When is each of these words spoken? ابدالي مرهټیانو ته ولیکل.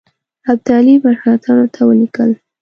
ابدالي 0.51 0.93
مرهټیانو 1.03 1.65
ته 1.73 1.81
ولیکل. 1.89 2.29